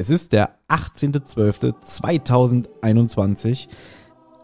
[0.00, 3.68] Es ist der 18.12.2021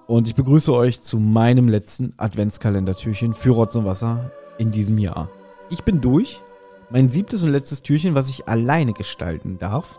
[0.06, 5.30] und ich begrüße euch zu meinem letzten Adventskalendertürchen für Rotz und Wasser in diesem Jahr.
[5.70, 6.42] Ich bin durch.
[6.90, 9.98] Mein siebtes und letztes Türchen, was ich alleine gestalten darf.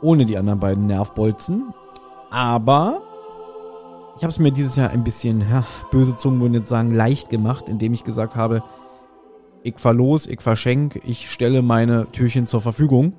[0.00, 1.72] Ohne die anderen beiden Nervbolzen.
[2.32, 3.02] Aber
[4.16, 7.30] ich habe es mir dieses Jahr ein bisschen, ja, böse Zungen würden jetzt sagen, leicht
[7.30, 8.64] gemacht, indem ich gesagt habe,
[9.62, 13.12] ich fahr los, ich verschenk, ich stelle meine Türchen zur Verfügung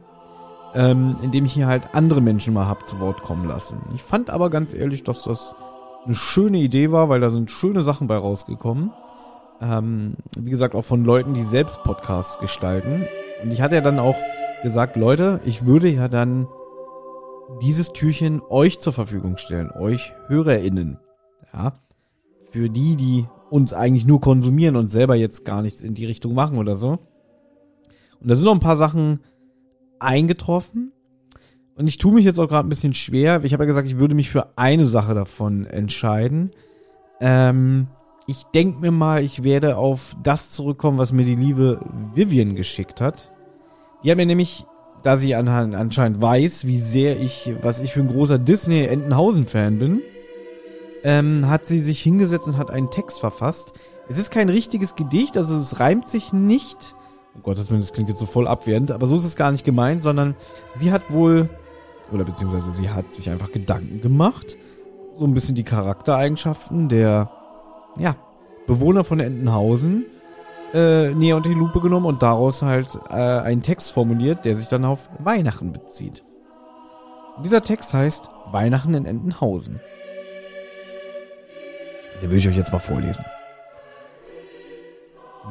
[0.73, 3.79] ähm, indem ich hier halt andere Menschen mal hab zu Wort kommen lassen.
[3.93, 5.55] Ich fand aber ganz ehrlich, dass das
[6.05, 8.91] eine schöne Idee war, weil da sind schöne Sachen bei rausgekommen.
[9.61, 13.05] Ähm, wie gesagt, auch von Leuten, die selbst Podcasts gestalten.
[13.41, 14.17] Und ich hatte ja dann auch
[14.63, 16.47] gesagt, Leute, ich würde ja dann
[17.61, 20.97] dieses Türchen euch zur Verfügung stellen, euch HörerInnen.
[21.53, 21.73] Ja.
[22.49, 26.33] Für die, die uns eigentlich nur konsumieren und selber jetzt gar nichts in die Richtung
[26.33, 26.99] machen oder so.
[28.19, 29.19] Und da sind noch ein paar Sachen
[30.03, 30.91] eingetroffen.
[31.75, 33.43] Und ich tue mich jetzt auch gerade ein bisschen schwer.
[33.43, 36.51] Ich habe ja gesagt, ich würde mich für eine Sache davon entscheiden.
[37.19, 37.87] Ähm,
[38.27, 41.79] ich denke mir mal, ich werde auf das zurückkommen, was mir die liebe
[42.13, 43.31] Vivian geschickt hat.
[44.03, 44.65] Die hat mir nämlich,
[45.01, 50.01] da sie anscheinend weiß, wie sehr ich, was ich für ein großer Disney-Entenhausen-Fan bin,
[51.03, 53.73] ähm, hat sie sich hingesetzt und hat einen Text verfasst.
[54.07, 56.95] Es ist kein richtiges Gedicht, also es reimt sich nicht
[57.35, 59.65] um Gottes Willen, das klingt jetzt so voll abwehrend, aber so ist es gar nicht
[59.65, 60.35] gemeint, sondern
[60.75, 61.49] sie hat wohl,
[62.11, 64.57] oder beziehungsweise sie hat sich einfach Gedanken gemacht,
[65.17, 67.31] so ein bisschen die Charaktereigenschaften der,
[67.97, 68.15] ja,
[68.67, 70.05] Bewohner von Entenhausen
[70.73, 74.69] äh, näher unter die Lupe genommen und daraus halt äh, einen Text formuliert, der sich
[74.69, 76.23] dann auf Weihnachten bezieht.
[77.37, 79.79] Und dieser Text heißt Weihnachten in Entenhausen.
[82.21, 83.25] Den will ich euch jetzt mal vorlesen.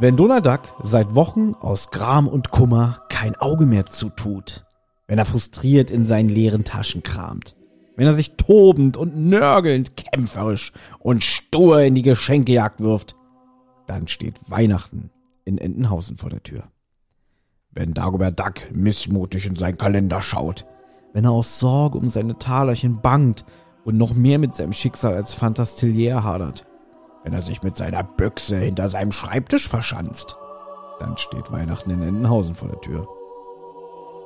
[0.00, 4.64] Wenn Donald Duck seit Wochen aus Gram und Kummer kein Auge mehr zutut,
[5.06, 7.56] wenn er frustriert in seinen leeren Taschen kramt,
[7.96, 13.16] wenn er sich tobend und nörgelnd, kämpferisch und stur in die Geschenkejagd wirft,
[13.86, 15.10] dann steht Weihnachten
[15.44, 16.64] in Entenhausen vor der Tür.
[17.70, 20.64] Wenn Dagobert Duck missmutig in seinen Kalender schaut,
[21.12, 23.44] wenn er aus Sorge um seine Talerchen bangt
[23.84, 26.64] und noch mehr mit seinem Schicksal als Fantastillier hadert,
[27.24, 30.38] wenn er sich mit seiner Büchse hinter seinem Schreibtisch verschanzt.
[30.98, 33.08] Dann steht Weihnachten in Entenhausen vor der Tür.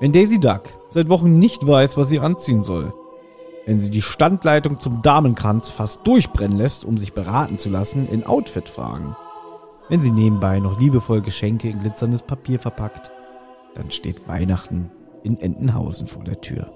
[0.01, 2.93] Wenn Daisy Duck seit Wochen nicht weiß, was sie anziehen soll,
[3.65, 8.25] wenn sie die Standleitung zum Damenkranz fast durchbrennen lässt, um sich beraten zu lassen, in
[8.25, 9.17] Outfit fragen,
[9.89, 13.11] wenn sie nebenbei noch liebevoll Geschenke in glitzerndes Papier verpackt,
[13.75, 14.91] dann steht Weihnachten
[15.23, 16.73] in Entenhausen vor der Tür.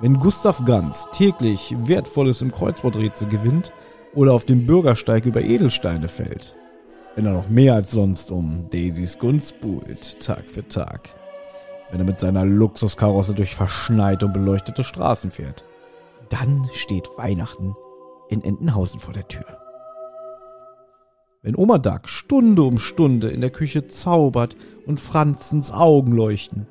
[0.00, 3.72] Wenn Gustav Ganz täglich Wertvolles im Kreuzworträtsel gewinnt
[4.16, 6.56] oder auf dem Bürgersteig über Edelsteine fällt.
[7.14, 11.10] Wenn er noch mehr als sonst um Daisys Gunst buhlt, Tag für Tag.
[11.90, 15.64] Wenn er mit seiner Luxuskarosse durch verschneite und beleuchtete Straßen fährt.
[16.30, 17.76] Dann steht Weihnachten
[18.28, 19.46] in Entenhausen vor der Tür.
[21.42, 26.66] Wenn Oma Duck Stunde um Stunde in der Küche zaubert und Franzens Augen leuchten,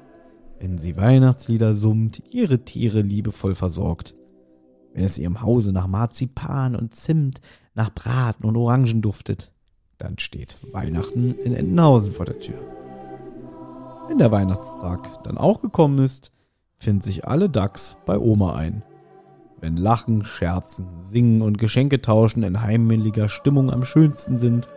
[0.59, 4.15] wenn sie Weihnachtslieder summt, ihre Tiere liebevoll versorgt,
[4.95, 7.41] wenn es ihrem Hause nach Marzipan und Zimt,
[7.75, 9.51] nach Braten und Orangen duftet,
[9.97, 12.55] dann steht Weihnachten in Entenhausen vor der Tür.
[14.07, 16.31] Wenn der Weihnachtstag dann auch gekommen ist,
[16.77, 18.83] finden sich alle Ducks bei Oma ein.
[19.59, 24.69] Wenn Lachen, Scherzen, Singen und Geschenke tauschen in heimeliger Stimmung am schönsten sind,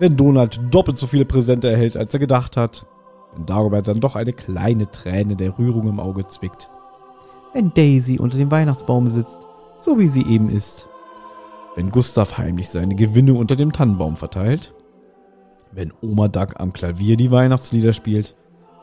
[0.00, 2.86] wenn Donald doppelt so viele Präsente erhält, als er gedacht hat,
[3.34, 6.68] wenn Dagobert dann doch eine kleine Träne der Rührung im Auge zwickt,
[7.56, 9.40] wenn Daisy unter dem Weihnachtsbaum sitzt,
[9.78, 10.88] so wie sie eben ist.
[11.74, 14.74] Wenn Gustav heimlich seine Gewinne unter dem Tannenbaum verteilt.
[15.72, 18.36] Wenn Oma Duck am Klavier die Weihnachtslieder spielt.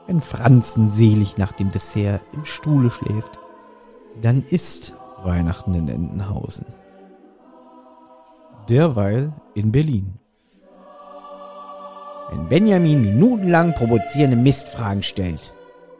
[0.08, 3.38] Wenn Franzen selig nach dem Dessert im Stuhle schläft.
[4.24, 6.66] Dann ist Weihnachten in Entenhausen.
[8.70, 10.16] Derweil in Berlin.
[12.32, 15.54] Wenn Benjamin minutenlang provozierende Mistfragen stellt,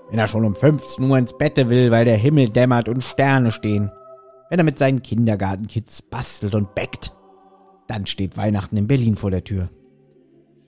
[0.10, 3.52] wenn er schon um 15 Uhr ins Bette will, weil der Himmel dämmert und Sterne
[3.52, 3.92] stehen.
[4.50, 7.14] Wenn er mit seinen Kindergartenkids bastelt und bäckt.
[7.88, 9.70] Dann steht Weihnachten in Berlin vor der Tür.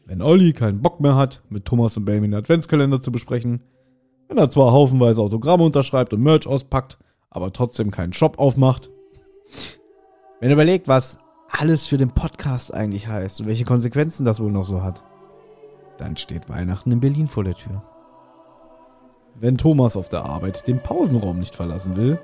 [0.06, 3.62] Wenn Olli keinen Bock mehr hat, mit Thomas und Benjamin den Adventskalender zu besprechen,
[4.28, 6.98] wenn er zwar haufenweise Autogramme unterschreibt und Merch auspackt,
[7.30, 8.90] aber trotzdem keinen Shop aufmacht.
[10.40, 14.52] Wenn er überlegt, was alles für den Podcast eigentlich heißt und welche Konsequenzen das wohl
[14.52, 15.04] noch so hat,
[15.98, 17.84] dann steht Weihnachten in Berlin vor der Tür
[19.40, 22.20] wenn Thomas auf der Arbeit den Pausenraum nicht verlassen will,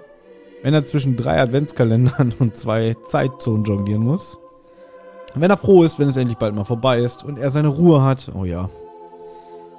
[0.64, 4.40] wenn er zwischen drei Adventskalendern und zwei Zeitzonen jonglieren muss,
[5.36, 8.04] wenn er froh ist, wenn es endlich bald mal vorbei ist und er seine Ruhe
[8.04, 8.70] hat, oh ja,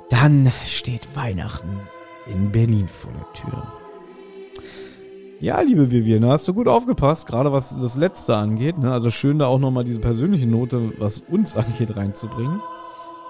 [0.08, 1.80] dann steht Weihnachten
[2.26, 3.72] in Berlin vor der Tür.
[5.40, 8.78] Ja, liebe Vivian, hast du gut aufgepasst, gerade was das Letzte angeht.
[8.78, 8.92] Ne?
[8.92, 12.60] Also schön da auch nochmal diese persönliche Note, was uns angeht, reinzubringen.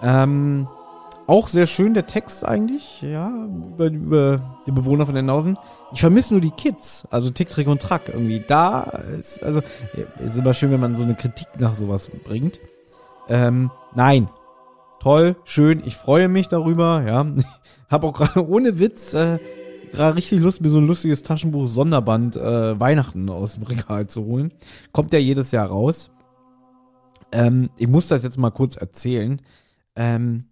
[0.02, 0.68] Ähm,
[1.32, 5.58] auch sehr schön der Text eigentlich, ja, über, über die Bewohner von Enhausen.
[5.94, 8.44] Ich vermisse nur die Kids, also Tick, Trick und Track irgendwie.
[8.46, 8.82] Da
[9.18, 9.62] ist, also,
[10.22, 12.60] ist immer schön, wenn man so eine Kritik nach sowas bringt.
[13.30, 14.28] Ähm, nein.
[15.00, 17.26] Toll, schön, ich freue mich darüber, ja.
[17.88, 19.38] Hab auch gerade ohne Witz, äh,
[19.90, 24.26] gerade richtig Lust, mir so ein lustiges Taschenbuch Sonderband äh, Weihnachten aus dem Regal zu
[24.26, 24.52] holen.
[24.92, 26.10] Kommt ja jedes Jahr raus.
[27.32, 29.40] Ähm, ich muss das jetzt mal kurz erzählen.
[29.96, 30.44] Ähm,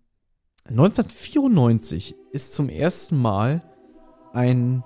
[0.68, 3.62] 1994 ist zum ersten Mal
[4.32, 4.84] ein,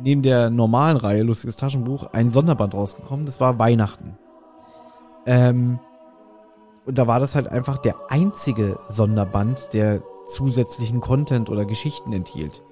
[0.00, 3.26] neben der normalen Reihe Lustiges Taschenbuch, ein Sonderband rausgekommen.
[3.26, 4.16] Das war Weihnachten.
[5.26, 5.78] Ähm,
[6.86, 12.62] und da war das halt einfach der einzige Sonderband, der zusätzlichen Content oder Geschichten enthielt.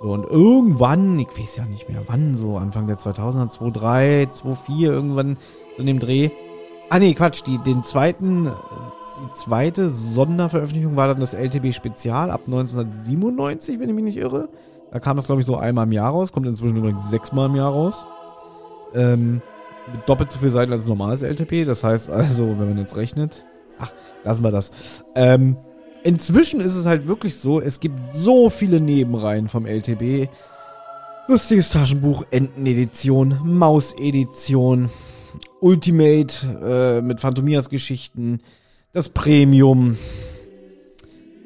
[0.00, 4.90] So, und irgendwann, ich weiß ja nicht mehr wann, so Anfang der 2000er, 2003, 2004,
[4.90, 5.36] irgendwann
[5.76, 6.30] so in dem Dreh.
[6.88, 8.50] Ah nee, Quatsch, die, den zweiten,
[9.22, 14.48] die zweite Sonderveröffentlichung war dann das LTB Spezial ab 1997, wenn ich mich nicht irre.
[14.90, 17.56] Da kam das, glaube ich, so einmal im Jahr raus, kommt inzwischen übrigens sechsmal im
[17.56, 18.04] Jahr raus.
[18.94, 19.40] Ähm,
[19.92, 23.46] mit doppelt so viel Seiten als normales LTP, das heißt also, wenn man jetzt rechnet,
[23.78, 23.92] ach,
[24.24, 24.70] lassen wir das.
[25.14, 25.56] Ähm,
[26.02, 30.28] inzwischen ist es halt wirklich so, es gibt so viele Nebenreihen vom LTB.
[31.28, 34.90] Lustiges Taschenbuch, Entenedition, Maus-Edition,
[35.60, 38.40] Ultimate äh, mit Phantomias Geschichten,
[38.92, 39.96] das Premium,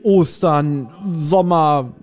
[0.02, 1.94] Ostern, Sommer,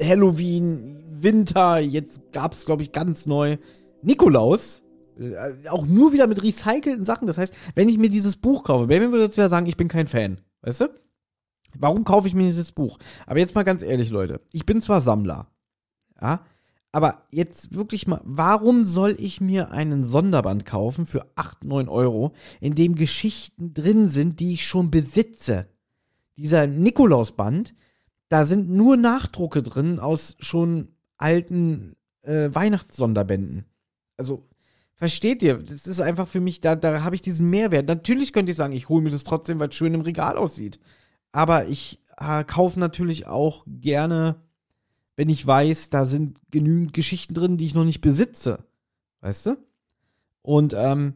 [0.00, 3.56] Halloween, Winter, jetzt gab es, glaube ich, ganz neu
[4.02, 4.82] Nikolaus.
[5.18, 7.26] Äh, auch nur wieder mit recycelten Sachen.
[7.26, 9.88] Das heißt, wenn ich mir dieses Buch kaufe, Baby würde jetzt wieder sagen, ich bin
[9.88, 10.40] kein Fan.
[10.62, 10.88] Weißt du?
[11.78, 12.98] Warum kaufe ich mir dieses Buch?
[13.26, 14.40] Aber jetzt mal ganz ehrlich, Leute.
[14.52, 15.50] Ich bin zwar Sammler.
[16.20, 16.44] Ja.
[16.96, 22.32] Aber jetzt wirklich mal, warum soll ich mir einen Sonderband kaufen für 8, 9 Euro,
[22.58, 25.66] in dem Geschichten drin sind, die ich schon besitze?
[26.38, 27.74] Dieser Nikolausband,
[28.30, 30.88] da sind nur Nachdrucke drin aus schon
[31.18, 33.66] alten äh, Weihnachtssonderbänden.
[34.16, 34.48] Also,
[34.94, 35.58] versteht ihr?
[35.58, 37.88] Das ist einfach für mich, da, da habe ich diesen Mehrwert.
[37.88, 40.80] Natürlich könnt ihr sagen, ich hole mir das trotzdem, weil es schön im Regal aussieht.
[41.30, 44.45] Aber ich äh, kaufe natürlich auch gerne,
[45.16, 48.64] wenn ich weiß, da sind genügend Geschichten drin, die ich noch nicht besitze.
[49.20, 49.56] Weißt du?
[50.42, 51.14] Und ähm,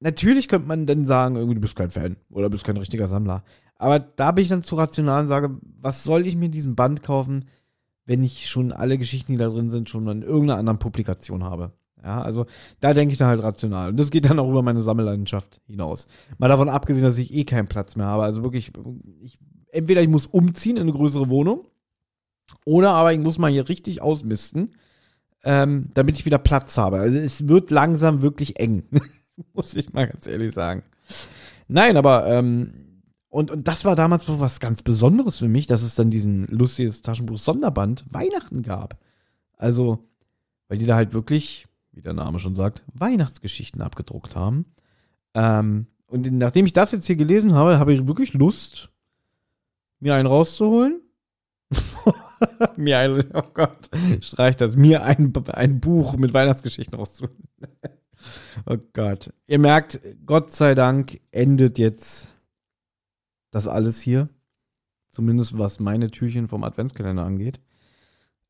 [0.00, 3.44] natürlich könnte man dann sagen, irgendwie, du bist kein Fan oder bist kein richtiger Sammler.
[3.76, 7.02] Aber da bin ich dann zu rational und sage, was soll ich mir diesen Band
[7.02, 7.44] kaufen,
[8.06, 11.72] wenn ich schon alle Geschichten, die da drin sind, schon in irgendeiner anderen Publikation habe.
[12.02, 12.46] Ja, also
[12.80, 13.90] da denke ich dann halt rational.
[13.90, 16.06] Und das geht dann auch über meine Sammelleidenschaft hinaus.
[16.38, 18.22] Mal davon abgesehen, dass ich eh keinen Platz mehr habe.
[18.22, 18.72] Also wirklich,
[19.20, 19.38] ich,
[19.72, 21.66] entweder ich muss umziehen in eine größere Wohnung
[22.64, 24.70] oder aber ich muss mal hier richtig ausmisten,
[25.44, 26.98] ähm, damit ich wieder Platz habe.
[26.98, 28.84] Also es wird langsam wirklich eng.
[29.54, 30.82] muss ich mal ganz ehrlich sagen.
[31.68, 32.86] Nein, aber ähm,
[33.28, 37.02] und, und das war damals was ganz Besonderes für mich, dass es dann diesen lustiges
[37.02, 38.98] Taschenbuch Sonderband Weihnachten gab.
[39.56, 40.08] Also,
[40.68, 44.64] weil die da halt wirklich, wie der Name schon sagt, Weihnachtsgeschichten abgedruckt haben.
[45.34, 48.90] Ähm, und nachdem ich das jetzt hier gelesen habe, habe ich wirklich Lust,
[50.00, 51.00] mir einen rauszuholen.
[52.76, 53.90] mir ein, oh Gott,
[54.20, 57.36] streich das, mir ein, ein Buch mit Weihnachtsgeschichten rauszuholen.
[58.66, 59.32] oh Gott.
[59.46, 62.34] Ihr merkt, Gott sei Dank endet jetzt
[63.50, 64.28] das alles hier.
[65.10, 67.60] Zumindest was meine Türchen vom Adventskalender angeht.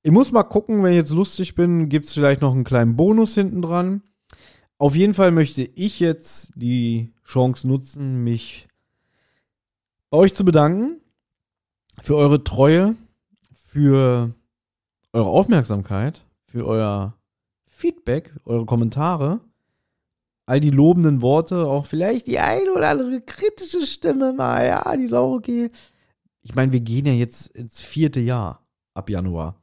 [0.02, 2.96] Ich muss mal gucken, wenn ich jetzt lustig bin, gibt es vielleicht noch einen kleinen
[2.96, 4.02] Bonus hinten dran.
[4.78, 8.68] Auf jeden Fall möchte ich jetzt die Chance nutzen, mich
[10.10, 11.00] bei euch zu bedanken
[12.02, 12.94] für eure Treue,
[13.76, 14.32] für
[15.12, 17.12] eure Aufmerksamkeit, für euer
[17.66, 19.40] Feedback, eure Kommentare
[20.46, 25.04] all die lobenden Worte, auch vielleicht die ein oder andere kritische Stimme mal, ja, die
[25.04, 25.70] ist auch okay.
[26.42, 28.64] Ich meine, wir gehen ja jetzt ins vierte Jahr
[28.94, 29.56] ab Januar.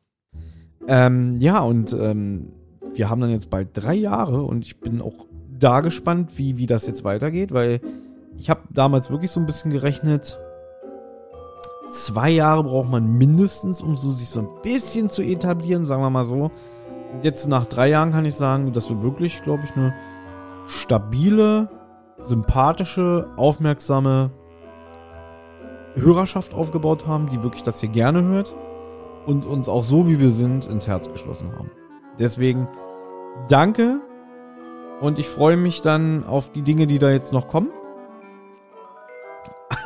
[0.85, 2.51] Ähm, ja, und ähm,
[2.93, 5.25] wir haben dann jetzt bald drei Jahre und ich bin auch
[5.57, 7.79] da gespannt, wie, wie das jetzt weitergeht, weil
[8.37, 10.37] ich habe damals wirklich so ein bisschen gerechnet,
[11.93, 16.09] zwei Jahre braucht man mindestens, um so sich so ein bisschen zu etablieren, sagen wir
[16.09, 16.51] mal so.
[17.21, 19.93] Jetzt nach drei Jahren kann ich sagen, dass wir wirklich, glaube ich, eine
[20.65, 21.69] stabile,
[22.21, 24.31] sympathische, aufmerksame
[25.95, 28.55] Hörerschaft aufgebaut haben, die wirklich das hier gerne hört
[29.25, 31.69] und uns auch so, wie wir sind, ins Herz geschlossen haben.
[32.17, 32.67] Deswegen
[33.47, 34.01] danke
[35.01, 37.69] und ich freue mich dann auf die Dinge, die da jetzt noch kommen.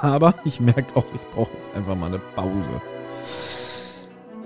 [0.02, 2.70] Aber ich merke auch, ich brauche jetzt einfach mal eine Pause.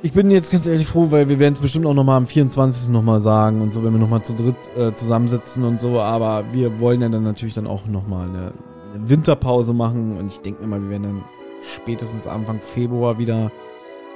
[0.01, 2.89] ich bin jetzt ganz ehrlich froh, weil wir werden es bestimmt auch nochmal am 24.
[2.89, 5.99] nochmal sagen und so, wenn wir nochmal zu dritt äh, zusammensitzen und so.
[5.99, 8.53] Aber wir wollen ja dann natürlich dann auch nochmal eine,
[8.93, 10.17] eine Winterpause machen.
[10.17, 11.23] Und ich denke mir mal, wir werden dann
[11.75, 13.51] spätestens Anfang Februar wieder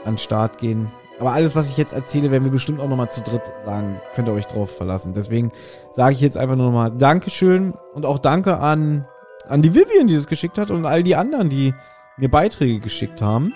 [0.03, 0.91] an den Start gehen.
[1.19, 4.01] Aber alles, was ich jetzt erzähle, werden wir bestimmt auch nochmal zu dritt sagen.
[4.15, 5.13] Könnt ihr euch drauf verlassen.
[5.13, 5.51] Deswegen
[5.91, 9.05] sage ich jetzt einfach nur nochmal Dankeschön und auch Danke an,
[9.47, 11.73] an die Vivian, die das geschickt hat und all die anderen, die
[12.17, 13.53] mir Beiträge geschickt haben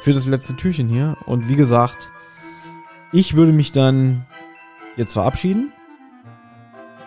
[0.00, 1.16] für das letzte Türchen hier.
[1.26, 2.10] Und wie gesagt,
[3.12, 4.26] ich würde mich dann
[4.96, 5.72] jetzt verabschieden.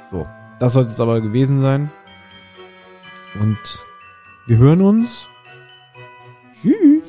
[0.09, 0.27] So,
[0.59, 1.91] das sollte es aber gewesen sein.
[3.39, 3.57] Und
[4.47, 5.27] wir hören uns.
[6.61, 7.00] Tschüss.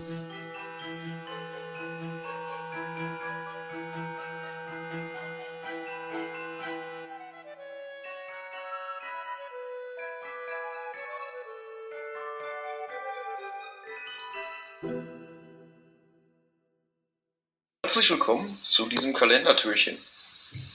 [17.92, 20.02] Herzlich willkommen zu diesem Kalendertürchen.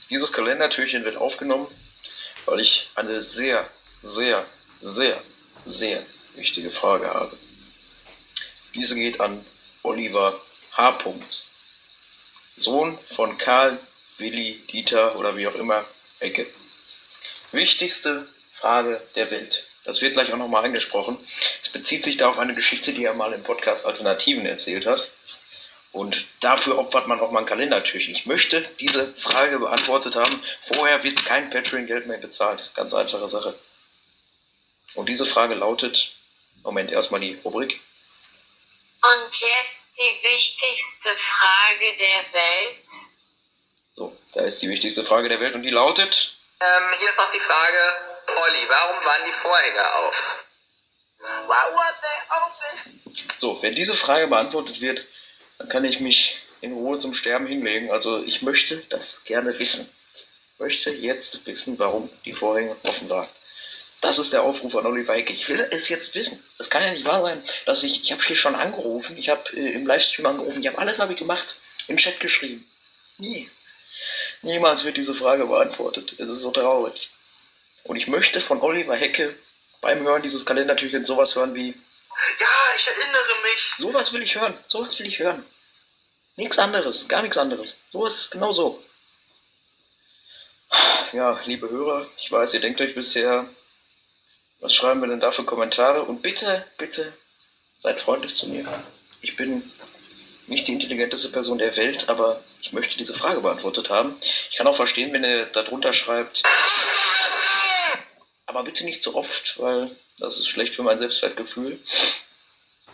[0.08, 1.66] Dieses Kalendertürchen wird aufgenommen,
[2.46, 3.68] weil ich eine sehr,
[4.04, 4.46] sehr,
[4.80, 5.20] sehr,
[5.66, 6.06] sehr
[6.36, 7.36] wichtige Frage habe.
[8.72, 9.44] Diese geht an
[9.82, 10.40] Oliver
[10.74, 10.98] H.
[12.56, 13.80] Sohn von Karl,
[14.18, 15.84] Willi, Dieter oder wie auch immer,
[16.20, 16.46] Ecke.
[17.50, 19.66] Wichtigste Frage der Welt.
[19.82, 21.18] Das wird gleich auch nochmal angesprochen.
[21.60, 25.10] Es bezieht sich da auf eine Geschichte, die er mal im Podcast Alternativen erzählt hat.
[25.92, 28.14] Und dafür opfert man auch mal ein Kalendertürchen.
[28.14, 30.42] Ich möchte diese Frage beantwortet haben.
[30.60, 32.72] Vorher wird kein Patreon-Geld mehr bezahlt.
[32.74, 33.58] Ganz einfache Sache.
[34.94, 36.12] Und diese Frage lautet,
[36.62, 37.80] Moment, erstmal die Rubrik.
[39.00, 42.88] Und jetzt die wichtigste Frage der Welt.
[43.94, 46.36] So, da ist die wichtigste Frage der Welt und die lautet.
[46.60, 47.78] Ähm, hier ist noch die Frage,
[48.42, 50.44] Olli, warum waren die Vorhänge auf?
[51.18, 53.24] Why were they open?
[53.38, 55.06] So, wenn diese Frage beantwortet wird,
[55.58, 57.90] dann kann ich mich in Ruhe zum Sterben hinlegen.
[57.90, 59.88] Also ich möchte das gerne wissen.
[60.54, 63.28] Ich möchte jetzt wissen, warum die Vorhänge offen waren.
[64.00, 65.32] Das ist der Aufruf an Olli Weike.
[65.32, 66.42] Ich will es jetzt wissen.
[66.56, 69.42] Das kann ja nicht wahr sein, dass ich, ich habe hier schon angerufen, ich habe
[69.56, 71.56] äh, im Livestream angerufen, ich habe alles habe ich gemacht,
[71.88, 72.64] den Chat geschrieben.
[73.18, 73.50] Nie.
[74.42, 76.14] Niemals wird diese Frage beantwortet.
[76.18, 77.10] Es ist so traurig.
[77.82, 79.34] Und ich möchte von Oliver Hecke
[79.80, 81.74] beim Hören dieses Kalendertürchen sowas hören wie
[82.40, 82.46] Ja,
[82.76, 83.74] ich erinnere mich.
[83.78, 84.56] Sowas will ich hören.
[84.66, 85.44] Sowas will ich hören.
[86.36, 87.78] Nichts anderes, gar nichts anderes.
[87.90, 88.82] So ist genau so.
[91.12, 93.48] Ja, liebe Hörer, ich weiß, ihr denkt euch bisher,
[94.60, 96.02] was schreiben wir denn da für Kommentare?
[96.02, 97.12] Und bitte, bitte,
[97.78, 98.64] seid freundlich zu mir.
[99.20, 99.68] Ich bin
[100.46, 104.16] nicht die intelligenteste Person der Welt, aber ich möchte diese Frage beantwortet haben.
[104.50, 106.42] Ich kann auch verstehen, wenn ihr darunter schreibt,
[108.48, 111.78] aber bitte nicht zu oft, weil das ist schlecht für mein Selbstwertgefühl.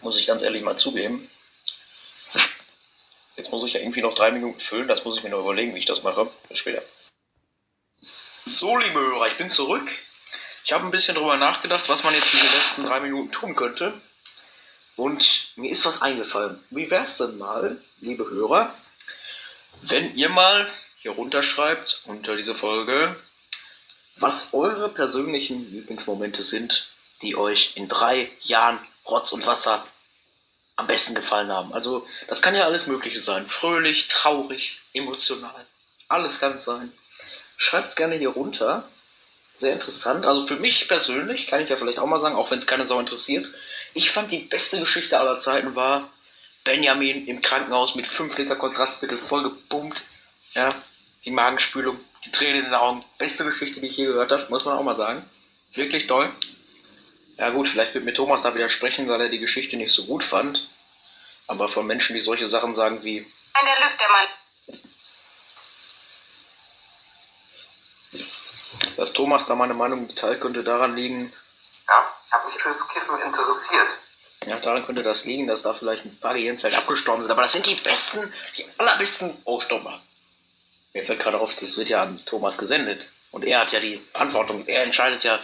[0.02, 1.30] Muss ich ganz ehrlich mal zugeben.
[3.36, 5.74] Jetzt muss ich ja irgendwie noch drei Minuten füllen, das muss ich mir noch überlegen,
[5.74, 6.28] wie ich das mache.
[6.48, 6.82] Bis später.
[8.46, 9.88] So, liebe Hörer, ich bin zurück.
[10.64, 13.92] Ich habe ein bisschen drüber nachgedacht, was man jetzt diese letzten drei Minuten tun könnte.
[14.96, 16.62] Und mir ist was eingefallen.
[16.70, 18.74] Wie wäre es denn mal, liebe Hörer,
[19.82, 23.16] wenn ihr mal hier runterschreibt unter diese Folge,
[24.16, 26.88] was eure persönlichen Lieblingsmomente sind,
[27.22, 29.86] die euch in drei Jahren Rotz und Wasser
[30.76, 31.72] am besten gefallen haben.
[31.72, 33.46] Also das kann ja alles Mögliche sein.
[33.46, 35.66] Fröhlich, traurig, emotional.
[36.08, 36.92] Alles kann es sein.
[37.56, 38.88] Schreibt es gerne hier runter.
[39.56, 40.26] Sehr interessant.
[40.26, 42.86] Also für mich persönlich, kann ich ja vielleicht auch mal sagen, auch wenn es keine
[42.86, 43.46] Sau interessiert,
[43.94, 46.10] ich fand die beste Geschichte aller Zeiten war
[46.64, 50.06] Benjamin im Krankenhaus mit 5 Liter Kontrastmittel vollgepumpt.
[50.54, 50.74] Ja,
[51.24, 53.04] die Magenspülung, die Tränen in den Augen.
[53.18, 55.28] Beste Geschichte, die ich je gehört habe, muss man auch mal sagen.
[55.74, 56.30] Wirklich toll.
[57.36, 60.22] Ja gut, vielleicht wird mir Thomas da widersprechen, weil er die Geschichte nicht so gut
[60.22, 60.68] fand.
[61.46, 64.28] Aber von Menschen, die solche Sachen sagen wie, Nein, der lügt, der Mann.
[68.96, 71.32] dass Thomas da meine Meinung teilt, könnte daran liegen,
[71.88, 73.98] Ja, ich habe mich fürs Kiffen interessiert.
[74.46, 77.30] ja, daran könnte das liegen, dass da vielleicht ein paar Gehirnzellen abgestorben sind.
[77.30, 79.36] Aber das sind die besten, die allerbesten.
[79.44, 80.00] Oh, stopp mal.
[80.94, 83.08] Mir fällt gerade auf, das wird ja an Thomas gesendet.
[83.32, 84.66] Und er hat ja die Verantwortung.
[84.68, 85.40] Er entscheidet ja,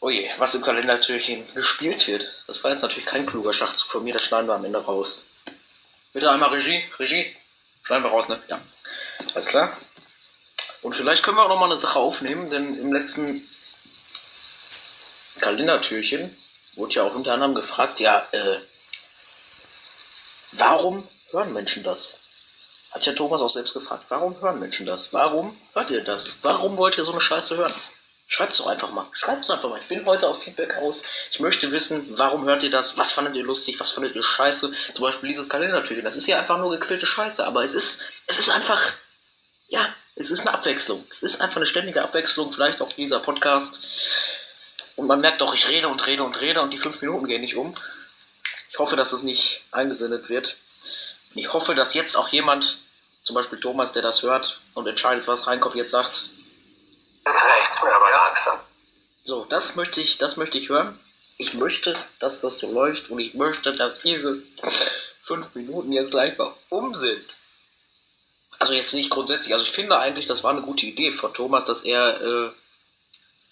[0.00, 2.30] oh was im Kalendertürchen gespielt wird.
[2.46, 5.24] Das war jetzt natürlich kein kluger Schachzug von mir, das schneiden wir am Ende raus.
[6.12, 7.34] Bitte einmal Regie, Regie.
[7.82, 8.40] Schneiden wir raus, ne?
[8.48, 8.60] Ja.
[9.34, 9.76] Alles klar.
[10.82, 13.48] Und vielleicht können wir auch noch mal eine Sache aufnehmen, denn im letzten
[15.40, 16.36] Kalendertürchen
[16.74, 18.58] wurde ja auch unter anderem gefragt, ja, äh,
[20.52, 22.20] warum hören Menschen das?
[22.94, 25.12] Hat ja Thomas auch selbst gefragt, warum hören Menschen das?
[25.12, 26.38] Warum hört ihr das?
[26.42, 27.74] Warum wollt ihr so eine Scheiße hören?
[28.28, 29.04] Schreibt es doch einfach mal.
[29.10, 29.80] Schreibt es einfach mal.
[29.80, 31.02] Ich bin heute auf Feedback aus.
[31.32, 32.96] Ich möchte wissen, warum hört ihr das?
[32.96, 33.80] Was fandet ihr lustig?
[33.80, 34.72] Was fandet ihr scheiße?
[34.94, 36.04] Zum Beispiel dieses Kalendertürchen.
[36.04, 37.44] Das ist ja einfach nur gequillte Scheiße.
[37.44, 38.80] Aber es ist, es ist einfach,
[39.66, 41.04] ja, es ist eine Abwechslung.
[41.10, 42.52] Es ist einfach eine ständige Abwechslung.
[42.52, 43.84] Vielleicht auch dieser Podcast.
[44.94, 47.40] Und man merkt auch, ich rede und rede und rede und die fünf Minuten gehen
[47.40, 47.74] nicht um.
[48.70, 50.56] Ich hoffe, dass es nicht eingesendet wird.
[51.34, 52.78] Und ich hoffe, dass jetzt auch jemand,
[53.24, 56.30] zum Beispiel Thomas, der das hört und entscheidet, was reinkommt, jetzt sagt,
[57.26, 58.60] rechts, mir aber langsam.
[59.24, 60.98] So, das möchte ich, das möchte ich hören.
[61.38, 64.40] Ich möchte, dass das so läuft und ich möchte, dass diese
[65.22, 67.24] fünf Minuten jetzt gleich mal um sind.
[68.58, 69.52] Also jetzt nicht grundsätzlich.
[69.52, 72.50] Also ich finde eigentlich, das war eine gute Idee von Thomas, dass er äh,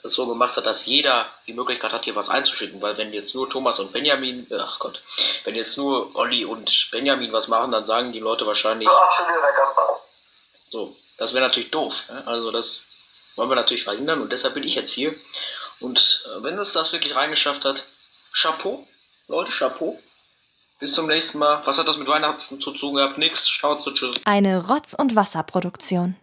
[0.02, 2.82] das so gemacht hat, dass jeder die Möglichkeit hat, hier was einzuschicken.
[2.82, 5.00] Weil wenn jetzt nur Thomas und Benjamin, äh, ach Gott,
[5.44, 8.88] wenn jetzt nur Olli und Benjamin was machen, dann sagen die Leute wahrscheinlich.
[8.88, 10.00] So, absolut, Herr Kasper.
[10.70, 12.04] So, das wäre natürlich doof.
[12.08, 12.22] Ne?
[12.26, 12.86] Also das
[13.36, 15.14] wollen wir natürlich verhindern und deshalb bin ich jetzt hier.
[15.80, 17.84] Und äh, wenn es das wirklich reingeschafft hat,
[18.32, 18.86] Chapeau,
[19.28, 20.00] Leute, Chapeau.
[20.80, 21.60] Bis zum nächsten Mal.
[21.64, 23.16] Was hat das mit Weihnachten zu tun gehabt?
[23.16, 23.48] Nix.
[23.48, 24.16] Schaut tschüss.
[24.24, 26.16] Eine Rotz- und Wasserproduktion.